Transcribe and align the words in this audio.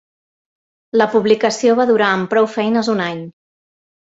La 1.01 1.07
publicació 1.17 1.75
va 1.81 1.87
durar 1.91 2.09
amb 2.15 2.33
prou 2.33 2.51
feines 2.55 2.91
un 2.95 3.05
any. 3.13 3.25